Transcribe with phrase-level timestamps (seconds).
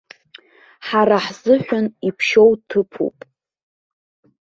[0.87, 3.17] Ҳара ҳзыҳәан иԥшьоу ҭыԥуп.